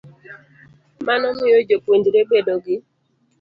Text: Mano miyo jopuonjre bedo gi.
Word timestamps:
Mano 1.07 1.27
miyo 1.37 1.59
jopuonjre 1.67 2.19
bedo 2.29 2.53
gi. 2.63 2.75